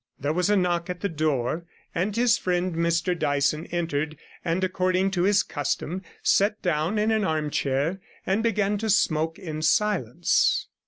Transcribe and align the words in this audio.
There 0.19 0.33
was 0.33 0.49
a 0.49 0.57
knock 0.57 0.89
at 0.89 1.01
the 1.01 1.09
door, 1.09 1.63
and 1.93 2.15
his 2.15 2.35
friend 2.35 2.73
Mr 2.75 3.13
Dyson 3.15 3.67
entered, 3.67 4.17
and, 4.43 4.63
according 4.63 5.11
to 5.11 5.21
his 5.21 5.43
custom, 5.43 6.01
sat 6.23 6.59
down 6.63 6.97
in 6.97 7.11
an 7.11 7.23
arm 7.23 7.51
chair 7.51 7.99
and 8.25 8.41
began 8.41 8.79
to 8.79 8.89
smoke 8.89 9.37
in 9.37 9.61
silence. 9.61 10.69